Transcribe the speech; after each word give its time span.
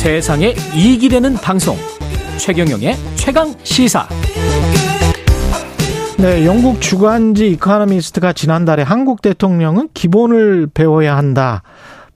세상에 0.00 0.54
이익이 0.74 1.10
되는 1.10 1.34
방송 1.34 1.76
최경영의 2.38 2.94
최강 3.16 3.54
시사 3.62 4.08
네, 6.16 6.46
영국 6.46 6.80
주간지 6.80 7.50
이코노미스트가 7.50 8.32
지난달에 8.32 8.82
한국 8.82 9.20
대통령은 9.20 9.90
기본을 9.92 10.68
배워야 10.72 11.18
한다. 11.18 11.62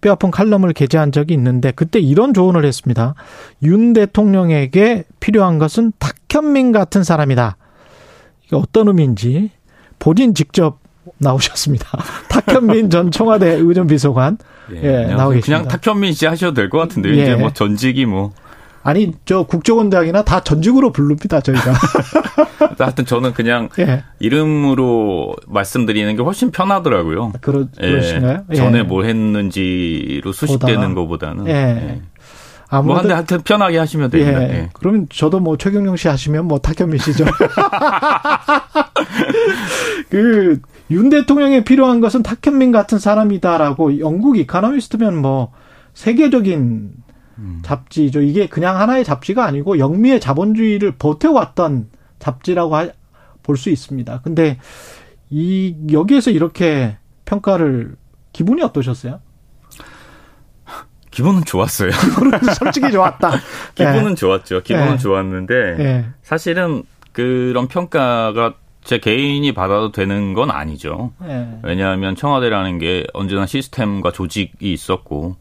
뼈아픈 0.01 0.30
칼럼을 0.30 0.73
게재한 0.73 1.12
적이 1.12 1.34
있는데 1.34 1.73
그때 1.73 2.01
이런 2.01 2.33
조언을 2.33 2.65
했습니다. 2.65 3.16
윤 3.62 3.93
대통령에게 3.93 5.05
필요한 5.21 5.59
것은 5.59 5.93
탁현민 5.98 6.73
같은 6.73 7.05
사람이다. 7.05 7.59
이게 8.46 8.57
어떤 8.57 8.89
의미인지 8.89 9.51
본인 9.98 10.35
직접 10.35 10.79
나오셨습니다. 11.19 11.87
탁현민 12.30 12.88
전 12.88 13.10
청와대 13.10 13.51
의전비서관 13.60 14.38
예, 14.73 14.82
예, 15.10 15.14
나오 15.14 15.30
계십니다. 15.30 15.62
그냥 15.64 15.68
탁현민 15.68 16.12
씨 16.14 16.27
하셔도 16.27 16.54
될 16.54 16.70
것 16.70 16.78
같은데요. 16.78 17.16
예. 17.16 17.23
이제 17.23 17.34
뭐 17.36 17.52
전직이 17.52 18.06
뭐 18.06 18.32
아니 18.82 19.12
저 19.24 19.45
국정원장이나 19.45 20.23
다 20.24 20.40
전직으로 20.40 20.92
부릅니다 20.92 21.40
저희가. 21.40 21.73
하여튼 22.78 23.04
저는 23.06 23.32
그냥 23.32 23.68
예. 23.78 24.04
이름으로 24.18 25.37
말씀드리는 25.46 26.16
게 26.16 26.23
훨씬 26.23 26.50
편하더라고요. 26.50 27.32
그러, 27.40 27.66
그러신가요? 27.78 28.45
예, 28.50 28.54
전에 28.54 28.82
뭘 28.82 29.04
했는지로 29.06 30.32
수식되는 30.32 30.95
것보다는. 30.95 31.46
예. 31.46 31.52
예. 31.52 32.02
아무래도 32.68 32.87
뭐 32.87 32.98
한데 32.98 33.15
하여튼 33.15 33.40
편하게 33.42 33.78
하시면 33.78 34.10
됩니다. 34.10 34.42
예. 34.42 34.48
예. 34.54 34.70
그러면 34.73 35.06
저도 35.10 35.38
뭐 35.40 35.56
최경영 35.56 35.96
씨 35.96 36.09
하시면 36.09 36.46
뭐 36.46 36.59
탁현민 36.59 36.98
씨죠. 36.98 37.24
그 40.10 40.59
윤 40.91 41.09
대통령에 41.09 41.65
필요한 41.65 42.01
것은 42.01 42.23
탁현민 42.23 42.73
같은 42.73 42.98
사람이다라고 42.98 43.98
영국 44.01 44.38
이카노미스트면 44.38 45.16
뭐 45.16 45.52
세계적인 45.95 46.93
음. 47.38 47.63
잡지죠. 47.65 48.21
이게 48.21 48.46
그냥 48.49 48.79
하나의 48.79 49.05
잡지가 49.05 49.45
아니고 49.45 49.79
영미의 49.79 50.21
자본주의를 50.21 50.93
버텨왔던 50.99 51.88
잡지라고 52.18 52.77
볼 53.43 53.57
수 53.57 53.71
있습니다. 53.71 54.21
근데 54.23 54.59
이 55.30 55.74
여기에서 55.93 56.30
이렇게 56.30 56.96
평가를 57.24 57.96
기분이 58.32 58.62
어떠셨어요? 58.62 59.21
기분은 61.10 61.45
좋았어요. 61.45 61.90
솔직히 62.59 62.90
좋았다. 62.90 63.30
기분은 63.77 64.12
예. 64.12 64.15
좋았죠. 64.16 64.62
기분은 64.62 64.94
예. 64.94 64.99
좋았는데 64.99 65.55
예. 65.78 66.06
사실은 66.22 66.82
그런 67.12 67.69
평가가 67.69 68.55
제 68.84 68.99
개인이 68.99 69.50
받아도 69.53 69.91
되는 69.91 70.34
건 70.34 70.50
아니죠. 70.50 71.12
예. 71.25 71.59
왜냐하면 71.62 72.15
청와대라는 72.15 72.78
게 72.78 73.04
언제나 73.15 73.47
시스템과 73.47 74.12
조직이 74.12 74.72
있었고 74.72 75.37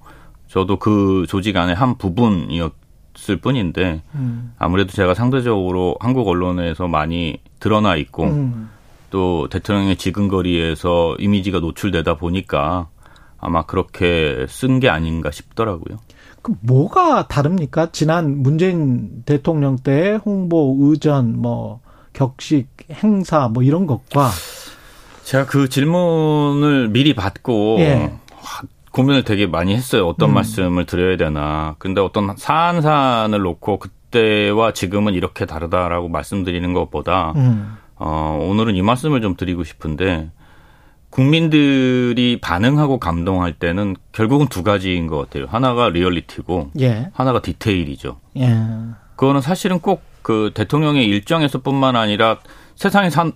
저도 0.47 0.80
그 0.80 1.25
조직 1.27 1.58
안에 1.58 1.73
한 1.73 1.97
부분이었을 1.97 3.38
뿐인데 3.41 4.02
음. 4.16 4.53
아무래도 4.58 4.94
제가 4.94 5.14
상대적으로 5.14 5.97
한국 5.99 6.27
언론에서 6.27 6.88
많이 6.88 7.39
드러나 7.59 7.95
있고 7.97 8.23
음. 8.25 8.69
또 9.09 9.47
대통령의 9.49 9.97
지근거리에서 9.97 11.17
이미지가 11.19 11.59
노출되다 11.59 12.16
보니까 12.16 12.88
아마 13.39 13.64
그렇게 13.64 14.45
쓴 14.47 14.80
게 14.80 14.89
아닌가 14.89 15.31
싶더라고요. 15.31 15.99
그 16.41 16.53
뭐가 16.61 17.27
다릅니까? 17.27 17.91
지난 17.91 18.41
문재인 18.41 19.23
대통령 19.25 19.77
때 19.77 20.19
홍보, 20.25 20.77
의전, 20.80 21.39
뭐 21.41 21.80
격식, 22.14 22.67
행사 22.92 23.47
뭐 23.47 23.64
이런 23.64 23.88
것과 23.88 24.30
제가 25.23 25.45
그 25.45 25.69
질문을 25.69 26.89
미리 26.89 27.14
받고 27.14 27.78
예. 27.80 28.14
고민을 28.92 29.23
되게 29.23 29.47
많이 29.47 29.73
했어요. 29.73 30.08
어떤 30.08 30.30
음. 30.30 30.33
말씀을 30.36 30.86
드려야 30.86 31.17
되나. 31.17 31.75
근데 31.80 32.00
어떤 32.00 32.36
사안 32.38 32.81
사안을 32.81 33.39
놓고 33.39 33.80
그때와 33.80 34.73
지금은 34.73 35.15
이렇게 35.15 35.45
다르다라고 35.45 36.10
말씀드리는 36.10 36.73
것보다 36.73 37.33
음. 37.36 37.77
어, 37.95 38.37
오늘은 38.39 38.76
이 38.76 38.82
말씀을 38.82 39.21
좀 39.21 39.36
드리고 39.36 39.64
싶은데 39.64 40.30
국민들이 41.10 42.39
반응하고 42.42 42.99
감동할 42.99 43.54
때는 43.54 43.95
결국은 44.11 44.48
두 44.48 44.64
가지인 44.64 45.08
것 45.08 45.17
같아요. 45.17 45.45
하나가 45.48 45.89
리얼리티고 45.89 46.71
예. 46.82 47.10
하나가 47.14 47.42
디테일이죠. 47.42 48.17
예. 48.37 48.58
그거는 49.16 49.42
사실은 49.42 49.80
꼭 49.80 50.04
그 50.23 50.52
대통령의 50.54 51.06
일정에서뿐만 51.06 51.95
아니라 51.95 52.39
세상에 52.76 53.10
산 53.10 53.34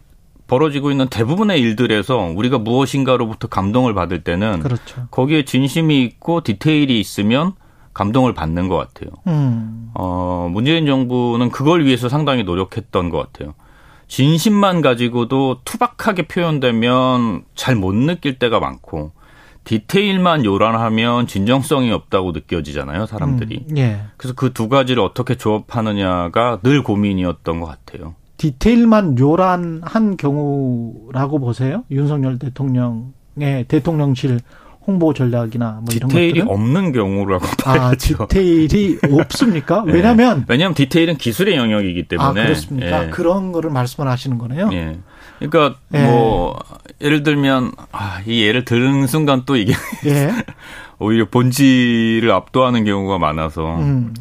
벌어지고 0.48 0.92
있는 0.92 1.08
대부분의 1.10 1.60
일들에서 1.60 2.18
우리가 2.36 2.58
무엇인가로부터 2.58 3.48
감동을 3.50 3.94
받을 3.94 4.24
때는 4.24 4.62
그렇죠. 4.62 5.08
거기에 5.12 5.44
진심이 5.44 6.04
있고 6.04 6.42
디테일이 6.42 7.00
있으면 7.00 7.52
감동을 7.94 8.34
받는 8.34 8.70
것 8.70 8.78
같아요. 8.78 9.12
음. 9.28 9.92
어, 9.94 10.50
문재인 10.52 10.86
정부는 10.86 11.50
그걸 11.50 11.84
위해서 11.84 12.10
상당히 12.10 12.44
노력했던 12.44 13.10
것 13.10 13.18
같아요. 13.18 13.54
진심만 14.08 14.82
가지고도 14.82 15.60
투박하게 15.66 16.28
표현되면 16.28 17.44
잘 17.56 17.76
못 17.76 17.94
느낄 17.94 18.40
때가 18.40 18.60
많고 18.62 19.12
디테일만 19.68 20.46
요란하면 20.46 21.28
진정성이 21.28 21.92
없다고 21.92 22.32
느껴지잖아요, 22.32 23.06
사람들이. 23.06 23.66
음. 23.70 23.78
예. 23.78 24.00
그래서 24.16 24.34
그 24.34 24.54
두 24.54 24.70
가지를 24.70 25.04
어떻게 25.04 25.36
조합하느냐가 25.36 26.60
늘 26.64 26.84
고민이었던 26.84 27.60
것 27.60 27.66
같아요. 27.68 28.16
디테일만 28.38 29.20
요란한 29.20 30.16
경우라고 30.18 31.40
보세요? 31.40 31.84
윤석열 31.92 32.40
대통령의 32.40 33.66
대통령실 33.68 34.40
홍보 34.86 35.14
전략이나 35.14 35.82
뭐 35.84 35.94
이런 35.94 36.08
디테일이 36.08 36.40
것들은 36.40 36.54
없는 36.54 36.92
경우라고 36.94 37.46
아, 37.66 37.74
봐야죠. 37.74 38.28
디테일이 38.30 39.00
없습니까? 39.12 39.84
네. 39.86 39.92
왜냐면 39.92 40.46
왜냐하면 40.48 40.76
디테일은 40.76 41.18
기술의 41.18 41.58
영역이기 41.58 42.06
아, 42.06 42.32
때문에. 42.32 42.44
그렇습니까? 42.44 43.06
예. 43.08 43.10
그런 43.10 43.52
거를 43.52 43.70
말씀을 43.70 44.08
하시는 44.10 44.38
거네요. 44.38 44.70
예. 44.72 44.98
그러니까 45.40 45.80
예. 45.94 46.04
뭐 46.04 46.60
예를 47.02 47.24
들면 47.24 47.72
아, 47.92 48.22
이 48.26 48.44
예를 48.44 48.66
들은 48.66 49.08
순간 49.08 49.44
또 49.46 49.56
이게 49.56 49.74
예. 50.06 50.32
오히려 51.00 51.26
본질을 51.30 52.32
압도하는 52.32 52.86
경우가 52.86 53.20
많아서 53.20 53.76
음. 53.78 54.14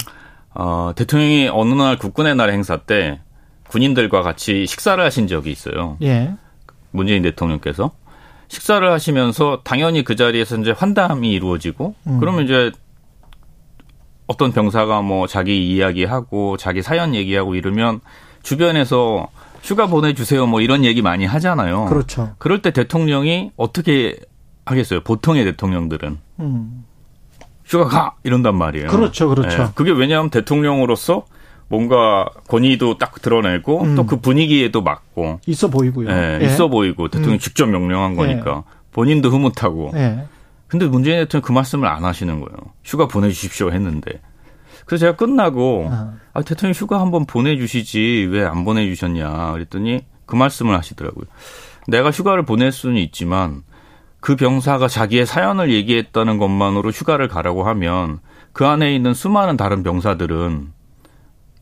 어, 0.55 0.93
대통령이 0.95 1.49
어느 1.53 1.75
날 1.75 1.99
국군의 1.99 2.35
날 2.37 2.51
행사 2.51 2.77
때 2.79 3.21
군인들과 3.69 4.23
같이 4.23 4.67
식사를 4.67 5.03
하신 5.03 5.27
적이 5.27 5.51
있어요. 5.51 5.97
예. 6.03 6.35
문재인 6.91 7.23
대통령께서 7.23 7.93
식사를 8.49 8.91
하시면서 8.91 9.61
당연히 9.65 10.05
그 10.05 10.17
자리에서 10.17 10.57
이제 10.59 10.71
환담이 10.71 11.33
이루어지고 11.33 11.95
음. 12.07 12.21
그러면 12.21 12.45
이제 12.45 12.73
어떤 14.27 14.53
병사가 14.53 15.03
뭐 15.03 15.27
자기 15.27 15.69
이야기하고 15.71 16.57
자기 16.57 16.83
사연 16.83 17.15
얘기하고 17.15 17.55
이러면 17.55 18.01
주변에서 18.43 19.29
휴가 19.67 19.89
보내주세요 19.89 20.47
뭐 20.47 20.61
이런 20.61 20.85
얘기 20.85 21.03
많이 21.03 21.27
하잖아요. 21.27 21.87
그렇죠. 21.87 22.35
그럴 22.39 22.63
때 22.63 22.71
대통령이 22.71 23.51
어떻게 23.57 24.17
하겠어요? 24.65 25.01
보통의 25.01 25.45
대통령들은 25.45 26.19
음. 26.41 26.85
휴가 27.65 27.87
가 27.87 28.15
이런단 28.23 28.57
말이에요. 28.57 28.87
그렇죠, 28.87 29.29
그렇죠. 29.29 29.63
예, 29.63 29.69
그게 29.75 29.91
왜냐하면 29.91 30.31
대통령으로서 30.31 31.25
뭔가 31.69 32.29
권위도 32.49 32.99
딱 32.99 33.21
드러내고 33.21 33.83
음. 33.83 33.97
또그 33.97 34.21
분위기에도 34.21 34.83
맞고 34.83 35.41
있어 35.47 35.69
보이고요. 35.69 36.09
예, 36.11 36.39
예. 36.41 36.47
있어 36.47 36.69
보이고 36.69 37.09
대통령이 37.09 37.37
음. 37.37 37.39
직접 37.41 37.67
명령한 37.67 38.15
거니까 38.15 38.63
본인도 38.93 39.31
흐뭇하고. 39.31 39.91
예. 39.95 40.27
근데 40.69 40.87
문재인 40.87 41.19
대통령 41.19 41.43
그 41.43 41.53
말씀을 41.53 41.89
안 41.89 42.05
하시는 42.05 42.35
거예요. 42.41 42.57
휴가 42.85 43.09
보내주십시오 43.09 43.73
했는데. 43.73 44.21
그래서 44.87 45.01
제가 45.07 45.17
끝나고 45.17 45.89
아. 45.93 46.13
아, 46.33 46.43
대통령 46.43 46.73
휴가 46.73 47.01
한번 47.01 47.27
보내주시지 47.27 48.29
왜 48.31 48.43
안 48.47 48.65
보내주셨냐 48.65 49.53
그랬더니 49.53 50.05
그 50.25 50.37
말씀을 50.37 50.77
하시더라고요. 50.77 51.27
내가 51.89 52.11
휴가를 52.11 52.45
보낼 52.45 52.73
수는 52.73 52.97
있지만 52.97 53.63
그 54.21 54.35
병사가 54.37 54.89
자기의 54.89 55.27
사연을 55.27 55.71
얘기했다는 55.73 56.39
것만으로 56.39 56.91
휴가를 56.91 57.29
가라고 57.29 57.65
하면 57.69 58.19
그 58.53 58.67
안에 58.67 58.95
있는 58.95 59.13
수많은 59.15 59.57
다른 59.57 59.83
병사들은 59.83 60.73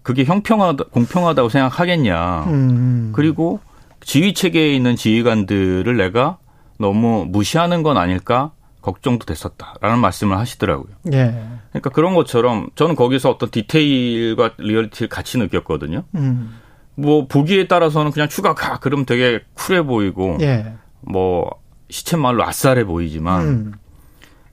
그게 0.03 0.25
형평하다, 0.25 0.85
공평하다고 0.91 1.49
생각하겠냐. 1.49 2.45
음. 2.45 3.13
그리고 3.15 3.61
지휘 4.01 4.35
체계에 4.35 4.75
있는 4.75 4.97
지휘관들을 4.97 5.97
내가 5.97 6.39
너무 6.79 7.27
무시하는 7.29 7.83
건 7.83 7.97
아닐까 7.97 8.53
걱정도 8.85 9.25
됐었다라는 9.25 9.99
말씀을 9.99 10.37
하시더라고요. 10.37 10.95
예. 11.15 11.35
그러니까 11.71 11.89
그런 11.89 12.15
것처럼 12.15 12.69
저는 12.75 12.97
거기서 12.97 13.31
어떤 13.31 13.51
디테일과 13.51 14.53
리얼리티를 14.59 15.09
같이 15.09 15.39
느꼈거든요. 15.39 16.05
음. 16.17 16.59
뭐 16.95 17.27
보기에 17.27 17.67
따라서는 17.67 18.11
그냥 18.11 18.29
휴가 18.31 18.55
가 18.55 18.79
그러면 18.79 19.07
되게 19.07 19.41
쿨해 19.55 19.83
보이고 19.85 20.37
예. 20.43 20.75
뭐 21.01 21.51
시쳇말로 21.89 22.45
아싸해 22.45 22.85
보이지만 22.85 23.43
음. 23.43 23.73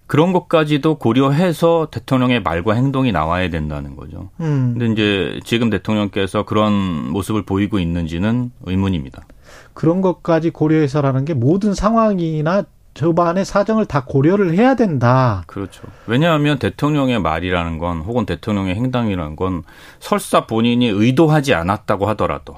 그런 0.07 0.31
것까지도 0.31 0.95
고려해서 0.95 1.89
대통령의 1.92 2.42
말과 2.42 2.74
행동이 2.74 3.12
나와야 3.12 3.50
된다는 3.50 3.98
거죠. 3.98 4.30
음. 4.39 4.75
근데 4.78 4.94
이제 4.94 5.39
지금 5.44 5.69
대통령께서 5.69 6.44
그런 6.44 6.72
모습을 7.12 7.44
보이고 7.44 7.80
있는지는 7.80 8.51
의문입니다. 8.63 9.25
그런 9.74 10.00
것까지 10.00 10.51
고려해서라는 10.51 11.25
게 11.25 11.33
모든 11.33 11.74
상황이나 11.74 12.63
저반의 12.93 13.45
사정을 13.45 13.85
다 13.85 14.03
고려를 14.05 14.53
해야 14.53 14.75
된다. 14.75 15.43
그렇죠. 15.47 15.83
왜냐하면 16.07 16.59
대통령의 16.59 17.19
말이라는 17.19 17.77
건 17.77 18.01
혹은 18.01 18.25
대통령의 18.25 18.75
행동이라는 18.75 19.35
건 19.35 19.63
설사 19.99 20.45
본인이 20.45 20.88
의도하지 20.88 21.53
않았다고 21.53 22.07
하더라도 22.09 22.57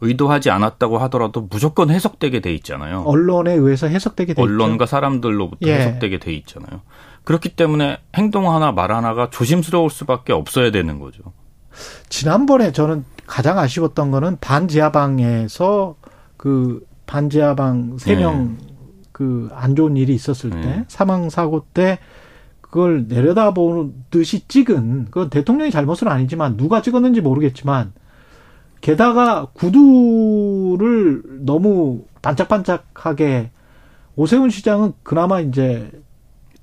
의도하지 0.00 0.50
않았다고 0.50 0.98
하더라도 0.98 1.48
무조건 1.50 1.90
해석되게 1.90 2.40
돼 2.40 2.54
있잖아요. 2.54 3.02
언론에 3.02 3.52
의해서 3.52 3.88
해석되게 3.88 4.34
돼 4.34 4.42
언론과 4.42 4.86
사람들로부터 4.86 5.68
예. 5.68 5.74
해석되게 5.74 6.18
돼 6.18 6.32
있잖아요. 6.34 6.80
그렇기 7.24 7.50
때문에 7.50 7.98
행동 8.16 8.54
하나 8.54 8.72
말 8.72 8.92
하나가 8.92 9.28
조심스러울 9.28 9.90
수밖에 9.90 10.32
없어야 10.32 10.70
되는 10.70 10.98
거죠. 10.98 11.22
지난번에 12.08 12.72
저는 12.72 13.04
가장 13.26 13.58
아쉬웠던 13.58 14.10
거는 14.10 14.38
반지하방에서 14.40 15.96
그 16.36 16.86
반지하방 17.06 17.98
세명 17.98 18.56
그안 19.18 19.70
네. 19.70 19.74
좋은 19.74 19.96
일이 19.96 20.14
있었을 20.14 20.50
때 20.50 20.60
네. 20.60 20.84
사망 20.86 21.28
사고 21.28 21.66
때 21.74 21.98
그걸 22.60 23.06
내려다보듯이 23.08 24.46
찍은 24.46 25.08
그 25.10 25.28
대통령이 25.28 25.72
잘못은 25.72 26.06
아니지만 26.06 26.56
누가 26.56 26.82
찍었는지 26.82 27.20
모르겠지만 27.20 27.92
게다가 28.80 29.48
구두를 29.54 31.22
너무 31.40 32.04
반짝반짝하게 32.22 33.50
오세훈 34.14 34.50
시장은 34.50 34.92
그나마 35.02 35.40
이제 35.40 35.90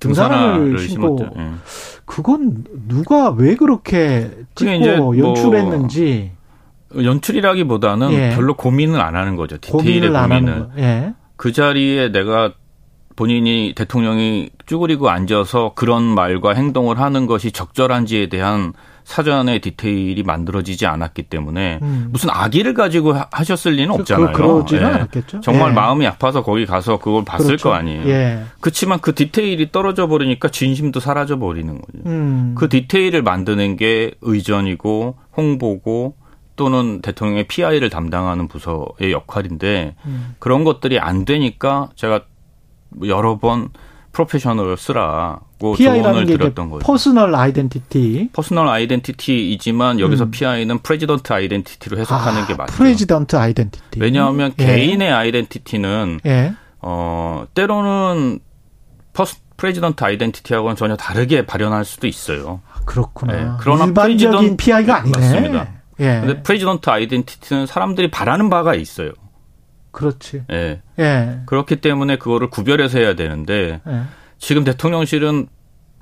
등산화를 0.00 0.78
신고 0.78 1.18
예. 1.36 1.50
그건 2.06 2.64
누가 2.88 3.30
왜 3.30 3.54
그렇게 3.54 4.30
찍고 4.54 5.18
연출했는지 5.18 6.32
뭐 6.94 7.04
연출이라기보다는 7.04 8.12
예. 8.12 8.30
별로 8.34 8.54
고민을 8.54 9.00
안 9.00 9.14
하는 9.14 9.36
거죠 9.36 9.58
디테일의 9.58 10.10
고민을, 10.10 10.22
고민을. 10.22 10.68
예. 10.78 11.14
그 11.36 11.52
자리에 11.52 12.10
내가 12.12 12.52
본인이 13.16 13.72
대통령이 13.74 14.50
쭈그리고 14.66 15.08
앉아서 15.08 15.72
그런 15.74 16.02
말과 16.02 16.52
행동을 16.52 17.00
하는 17.00 17.26
것이 17.26 17.50
적절한지에 17.50 18.28
대한 18.28 18.74
사전의 19.04 19.60
디테일이 19.60 20.24
만들어지지 20.24 20.84
않았기 20.84 21.24
때문에 21.24 21.78
음. 21.80 22.08
무슨 22.10 22.28
악의를 22.30 22.74
가지고 22.74 23.14
하셨을 23.30 23.72
리는 23.72 23.94
없잖아요. 23.94 24.32
그, 24.32 24.42
그러지는 24.42 24.82
예. 24.82 24.86
않았겠죠. 24.86 25.40
정말 25.40 25.70
예. 25.70 25.74
마음이 25.74 26.06
아파서 26.06 26.42
거기 26.42 26.66
가서 26.66 26.98
그걸 26.98 27.24
봤을 27.24 27.46
그렇죠. 27.46 27.68
거 27.68 27.74
아니에요. 27.74 28.06
예. 28.08 28.42
그렇지만 28.60 28.98
그 29.00 29.14
디테일이 29.14 29.70
떨어져 29.70 30.08
버리니까 30.08 30.48
진심도 30.48 30.98
사라져 30.98 31.38
버리는 31.38 31.72
거죠. 31.72 31.98
음. 32.04 32.56
그 32.58 32.68
디테일을 32.68 33.22
만드는 33.22 33.76
게 33.76 34.12
의전이고 34.22 35.16
홍보고 35.36 36.16
또는 36.56 37.00
대통령의 37.02 37.46
PI를 37.46 37.90
담당하는 37.90 38.48
부서의 38.48 39.12
역할인데 39.12 39.94
음. 40.06 40.34
그런 40.38 40.64
것들이 40.64 40.98
안 40.98 41.24
되니까 41.24 41.90
제가 41.94 42.22
여러 43.04 43.38
번 43.38 43.70
프로페셔널을 44.12 44.78
쓰라고 44.78 45.76
조언을 45.76 46.24
드렸던 46.24 46.70
거죠. 46.70 46.86
personal 46.86 47.34
identity. 47.34 48.30
personal 48.32 48.66
identity이지만 48.68 50.00
여기서 50.00 50.24
음. 50.24 50.30
PI는 50.30 50.78
president 50.78 51.32
identity로 51.32 51.98
해석하는 51.98 52.42
아, 52.42 52.46
게 52.46 52.54
맞죠. 52.54 52.72
president 52.72 53.36
identity. 53.36 54.00
왜냐하면 54.00 54.54
예. 54.58 54.64
개인의 54.64 55.12
identity는 55.12 56.20
예. 56.24 56.54
어 56.80 57.46
때로는 57.52 58.38
퍼스 59.12 59.36
president 59.58 60.02
identity하고는 60.02 60.76
전혀 60.76 60.96
다르게 60.96 61.44
발현할 61.44 61.84
수도 61.84 62.06
있어요. 62.06 62.60
아, 62.72 62.80
그렇구나. 62.86 63.38
예. 63.38 63.48
그러나 63.60 63.84
일반적인 63.84 64.56
PI가 64.56 64.96
아니네. 64.96 65.18
맞습니다. 65.18 65.68
예. 66.00 66.20
근데 66.20 66.42
president 66.42 66.88
identity는 66.90 67.66
사람들이 67.66 68.10
바라는 68.10 68.50
바가 68.50 68.74
있어요. 68.74 69.12
그렇지. 69.92 70.42
예. 70.52 70.82
예. 70.98 71.40
그렇기 71.46 71.76
때문에 71.76 72.18
그거를 72.18 72.50
구별해서 72.50 72.98
해야 72.98 73.14
되는데 73.14 73.80
예. 73.86 74.02
지금 74.38 74.64
대통령실은 74.64 75.48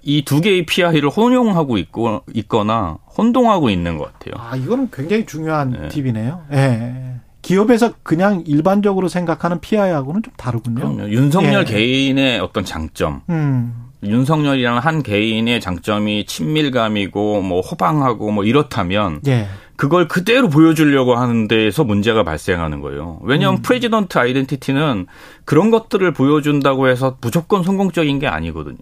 이 0.06 0.22
두 0.22 0.40
개의 0.42 0.66
PI를 0.66 1.08
혼용하고 1.08 1.78
있고 1.78 2.22
있거나 2.34 2.98
혼동하고 3.16 3.70
있는 3.70 3.96
것 3.96 4.12
같아요. 4.12 4.34
아, 4.36 4.54
이거는 4.56 4.90
굉장히 4.92 5.24
중요한 5.24 5.84
예. 5.84 5.88
팁이네요. 5.88 6.42
예. 6.52 7.14
기업에서 7.40 7.92
그냥 8.02 8.42
일반적으로 8.46 9.08
생각하는 9.08 9.60
PI하고는 9.60 10.22
좀 10.22 10.32
다르군요. 10.36 10.74
그럼요. 10.76 11.10
윤석열 11.10 11.60
예. 11.68 11.72
개인의 11.72 12.40
어떤 12.40 12.64
장점. 12.64 13.22
음. 13.30 13.74
윤석열이라는 14.02 14.78
한 14.80 15.02
개인의 15.02 15.60
장점이 15.62 16.26
친밀감이고 16.26 17.40
뭐 17.42 17.60
호방하고 17.62 18.30
뭐 18.30 18.44
이렇다면 18.44 19.20
예. 19.26 19.46
그걸 19.76 20.06
그대로 20.06 20.48
보여주려고 20.48 21.16
하는 21.16 21.48
데에서 21.48 21.84
문제가 21.84 22.22
발생하는 22.22 22.80
거예요. 22.80 23.18
왜냐하면 23.22 23.60
음. 23.60 23.62
president 23.62 24.18
identity는 24.18 25.06
그런 25.44 25.70
것들을 25.70 26.12
보여준다고 26.12 26.88
해서 26.88 27.16
무조건 27.20 27.62
성공적인 27.64 28.18
게 28.20 28.28
아니거든요. 28.28 28.78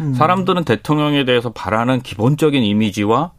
음. 0.00 0.14
사람들은 0.14 0.64
대통령에 0.64 1.24
대해서 1.24 1.52
바라는 1.52 2.00
기본적인 2.00 2.62
이미지와 2.62 3.32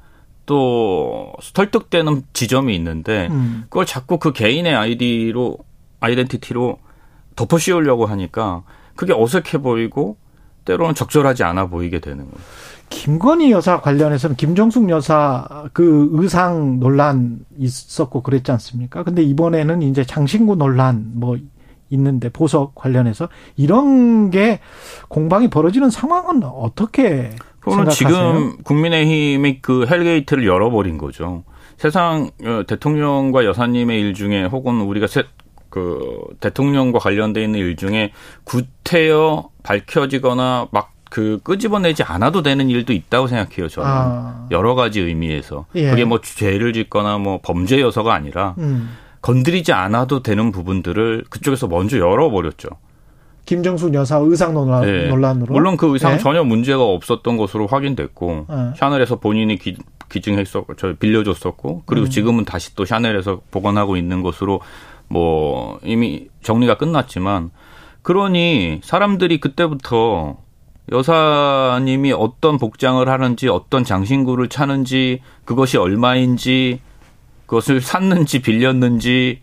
또 0.45 1.33
설득되는 1.41 2.23
지점이 2.33 2.75
있는데 2.75 3.27
음. 3.31 3.63
그걸 3.69 3.85
자꾸 3.85 4.19
그 4.19 4.31
개인의 4.31 4.75
아이디로 4.75 5.57
identity로 6.01 6.77
덮어 7.35 7.57
씌우려고 7.57 8.05
하니까 8.05 8.63
그게 8.95 9.13
어색해 9.13 9.59
보이고 9.59 10.17
때로는 10.65 10.93
적절하지 10.93 11.43
않아 11.43 11.67
보이게 11.67 11.99
되는 11.99 12.25
거예요. 12.25 12.45
김건희 12.91 13.51
여사 13.51 13.81
관련해서는 13.81 14.35
김정숙 14.35 14.89
여사 14.89 15.65
그 15.73 16.09
의상 16.11 16.79
논란 16.79 17.39
있었고 17.57 18.21
그랬지 18.21 18.51
않습니까? 18.51 19.01
근데 19.03 19.23
이번에는 19.23 19.81
이제 19.81 20.03
장신구 20.03 20.57
논란 20.57 21.11
뭐 21.15 21.37
있는데 21.89 22.29
보석 22.29 22.75
관련해서 22.75 23.29
이런 23.57 24.29
게 24.29 24.59
공방이 25.07 25.49
벌어지는 25.49 25.89
상황은 25.89 26.43
어떻게 26.43 27.31
그거는 27.59 27.89
지금 27.89 28.57
국민의힘이 28.63 29.61
그 29.61 29.87
hell 29.87 30.07
gate를 30.07 30.45
열어버린 30.45 30.97
거죠. 30.97 31.43
세상 31.77 32.29
어, 32.45 32.63
대통령과 32.67 33.45
여사님의 33.45 33.99
일 33.99 34.13
중에 34.13 34.45
혹은 34.45 34.81
우리가 34.81 35.07
세, 35.07 35.23
그 35.69 36.19
대통령과 36.39 36.99
관련돼 36.99 37.43
있는 37.43 37.59
일 37.59 37.75
중에 37.75 38.11
구태여 38.43 39.49
밝혀지거나 39.63 40.67
막 40.71 40.91
그 41.11 41.41
끄집어내지 41.43 42.03
않아도 42.03 42.41
되는 42.41 42.69
일도 42.69 42.93
있다고 42.93 43.27
생각해요. 43.27 43.67
저는 43.67 43.89
아. 43.91 44.47
여러 44.49 44.75
가지 44.75 45.01
의미에서 45.01 45.65
예. 45.75 45.89
그게 45.89 46.05
뭐 46.05 46.21
죄를 46.21 46.71
짓거나 46.71 47.17
뭐 47.17 47.41
범죄 47.43 47.81
요소가 47.81 48.13
아니라 48.13 48.55
음. 48.59 48.91
건드리지 49.21 49.73
않아도 49.73 50.23
되는 50.23 50.53
부분들을 50.53 51.25
그쪽에서 51.29 51.67
먼저 51.67 51.97
열어버렸죠. 51.97 52.69
김정숙 53.45 53.93
여사 53.93 54.19
의상 54.19 54.53
논란, 54.53 54.85
네. 54.85 55.09
논란으로 55.09 55.53
물론 55.53 55.75
그 55.75 55.91
의상 55.91 56.13
네. 56.13 56.17
전혀 56.17 56.45
문제가 56.45 56.81
없었던 56.81 57.35
것으로 57.35 57.67
확인됐고 57.67 58.45
네. 58.49 58.55
샤넬에서 58.77 59.17
본인이 59.19 59.57
기, 59.57 59.75
기증했었고 60.07 60.77
저 60.77 60.93
빌려줬었고 60.93 61.83
그리고 61.87 62.05
음. 62.05 62.09
지금은 62.09 62.45
다시 62.45 62.73
또 62.73 62.85
샤넬에서 62.85 63.41
보관하고 63.51 63.97
있는 63.97 64.21
것으로 64.23 64.61
뭐 65.09 65.77
이미 65.83 66.29
정리가 66.41 66.77
끝났지만 66.77 67.51
그러니 68.01 68.79
사람들이 68.81 69.41
그때부터 69.41 70.37
여사님이 70.91 72.11
어떤 72.13 72.57
복장을 72.57 73.07
하는지 73.07 73.47
어떤 73.47 73.83
장신구를 73.83 74.49
차는지 74.49 75.21
그것이 75.45 75.77
얼마인지 75.77 76.81
그것을 77.45 77.81
샀는지 77.81 78.41
빌렸는지 78.41 79.41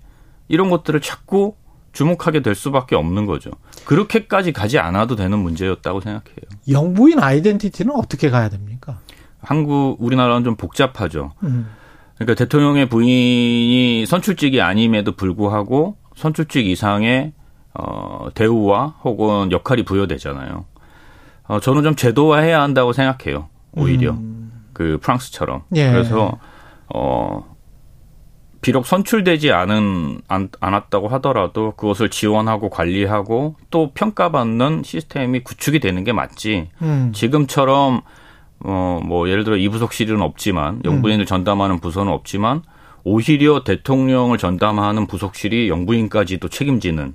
이런 0.48 0.70
것들을 0.70 1.00
자꾸 1.00 1.54
주목하게 1.92 2.42
될 2.42 2.54
수밖에 2.54 2.96
없는 2.96 3.26
거죠. 3.26 3.50
그렇게까지 3.84 4.52
가지 4.52 4.78
않아도 4.78 5.16
되는 5.16 5.38
문제였다고 5.38 6.00
생각해요. 6.00 6.36
영부인 6.70 7.18
아이덴티티는 7.18 7.94
어떻게 7.94 8.30
가야 8.30 8.48
됩니까? 8.48 9.00
한국 9.40 9.96
우리나라는 10.00 10.44
좀 10.44 10.56
복잡하죠. 10.56 11.32
음. 11.42 11.68
그러니까 12.16 12.34
대통령의 12.34 12.88
부인이 12.88 14.04
선출직이 14.06 14.60
아님에도 14.60 15.12
불구하고 15.12 15.96
선출직 16.16 16.66
이상의 16.66 17.32
어, 17.74 18.28
대우와 18.34 18.96
혹은 19.04 19.52
역할이 19.52 19.84
부여되잖아요. 19.84 20.64
어, 21.48 21.60
저는 21.60 21.82
좀 21.82 21.96
제도화해야 21.96 22.60
한다고 22.60 22.92
생각해요. 22.92 23.48
오히려 23.72 24.12
음. 24.12 24.52
그 24.72 24.98
프랑스처럼. 25.02 25.64
예. 25.74 25.90
그래서 25.90 26.38
어 26.94 27.56
비록 28.60 28.86
선출되지 28.86 29.52
않은 29.52 30.20
안, 30.28 30.48
않았다고 30.60 31.08
하더라도 31.08 31.72
그것을 31.76 32.10
지원하고 32.10 32.70
관리하고 32.70 33.56
또 33.70 33.92
평가받는 33.92 34.82
시스템이 34.84 35.40
구축이 35.40 35.80
되는 35.80 36.04
게 36.04 36.12
맞지. 36.12 36.70
음. 36.82 37.12
지금처럼 37.14 38.02
어, 38.60 39.00
뭐, 39.04 39.28
예를 39.28 39.44
들어 39.44 39.56
이부속실은 39.56 40.20
없지만, 40.20 40.80
영부인을 40.84 41.24
음. 41.24 41.26
전담하는 41.26 41.78
부서는 41.78 42.12
없지만, 42.12 42.62
오히려 43.04 43.62
대통령을 43.62 44.36
전담하는 44.38 45.06
부속실이 45.06 45.68
영부인까지도 45.68 46.48
책임지는, 46.48 47.14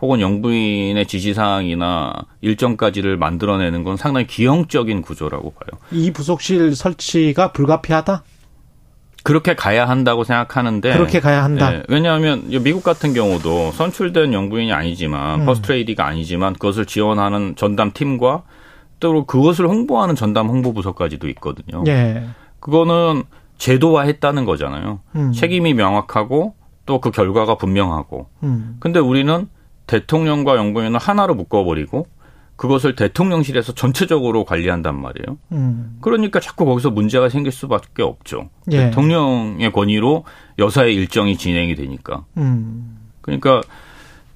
혹은 0.00 0.20
영부인의 0.20 1.06
지시사항이나 1.06 2.12
일정까지를 2.40 3.16
만들어내는 3.16 3.84
건 3.84 3.96
상당히 3.96 4.26
기형적인 4.26 5.02
구조라고 5.02 5.50
봐요. 5.52 5.80
이 5.92 6.10
부속실 6.12 6.74
설치가 6.74 7.52
불가피하다? 7.52 8.22
그렇게 9.22 9.54
가야 9.54 9.86
한다고 9.86 10.24
생각하는데 10.24 10.92
그렇게 10.94 11.20
가야 11.20 11.44
한다. 11.44 11.70
네, 11.70 11.82
왜냐하면 11.88 12.48
미국 12.62 12.82
같은 12.82 13.12
경우도 13.12 13.72
선출된 13.72 14.32
영부인이 14.32 14.72
아니지만 14.72 15.40
음. 15.42 15.46
퍼스트레이디가 15.46 16.06
아니지만 16.06 16.54
그것을 16.54 16.86
지원하는 16.86 17.54
전담 17.56 17.92
팀과 17.92 18.44
또 18.98 19.26
그것을 19.26 19.66
홍보하는 19.68 20.14
전담 20.14 20.48
홍보 20.48 20.72
부서까지도 20.72 21.28
있거든요. 21.30 21.84
예. 21.86 22.28
그거는 22.60 23.24
제도화했다는 23.58 24.46
거잖아요. 24.46 25.00
음. 25.16 25.32
책임이 25.32 25.74
명확하고 25.74 26.54
또 26.86 26.98
그 27.00 27.10
결과가 27.10 27.56
분명하고. 27.56 28.26
음. 28.42 28.76
근데 28.80 28.98
우리는 28.98 29.48
대통령과 29.90 30.56
영부인을 30.56 31.00
하나로 31.00 31.34
묶어버리고 31.34 32.06
그것을 32.54 32.94
대통령실에서 32.94 33.74
전체적으로 33.74 34.44
관리한단 34.44 35.00
말이에요. 35.00 35.38
음. 35.50 35.96
그러니까 36.00 36.38
자꾸 36.38 36.64
거기서 36.64 36.90
문제가 36.90 37.28
생길 37.28 37.50
수밖에 37.50 38.02
없죠. 38.02 38.50
예. 38.70 38.84
대통령의 38.84 39.72
권위로 39.72 40.24
여사의 40.58 40.94
일정이 40.94 41.36
진행이 41.36 41.74
되니까. 41.74 42.24
음. 42.36 42.98
그러니까 43.20 43.62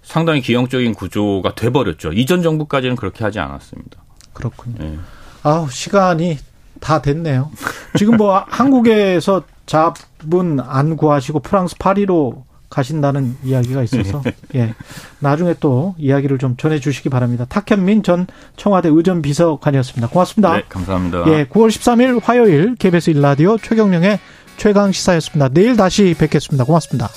상당히 0.02 0.40
기형적인 0.40 0.94
구조가 0.94 1.54
돼버렸죠. 1.54 2.12
이전 2.12 2.42
정부까지는 2.42 2.96
그렇게 2.96 3.23
하지 3.23 3.38
않았습니다. 3.38 4.02
그렇군요. 4.32 4.76
예. 4.80 4.99
아우 5.42 5.70
시간이 5.70 6.38
다 6.80 7.00
됐네요. 7.00 7.50
지금 7.96 8.16
뭐 8.16 8.38
한국에서 8.49 9.44
잡은 9.66 10.58
안 10.61 10.96
구하시고 10.96 11.40
프랑스 11.40 11.76
파리로 11.78 12.44
가신다는 12.75 13.37
이야기가 13.45 13.85
있어서 13.85 14.23
예 14.57 14.75
나중에 15.21 15.54
또 15.61 15.95
이야기를 15.97 16.38
좀 16.38 16.57
전해 16.57 16.81
주시기 16.81 17.09
바랍니다. 17.09 17.47
탁현민 17.49 18.02
전 18.02 18.26
청와대 18.57 18.88
의전 18.90 19.23
비서관이었습니다. 19.23 20.09
고맙습니다. 20.09 20.57
네, 20.57 20.62
감사합니다. 20.69 21.25
예, 21.28 21.47
9월 21.47 21.69
13일 21.69 22.21
화요일 22.23 22.75
KBS 22.75 23.11
일라디오 23.11 23.57
최경령의 23.59 24.19
최강 24.57 24.90
시사였습니다. 24.90 25.49
내일 25.50 25.76
다시 25.76 26.14
뵙겠습니다. 26.19 26.64
고맙습니다. 26.64 27.09